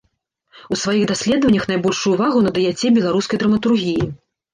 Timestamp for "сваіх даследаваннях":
0.83-1.67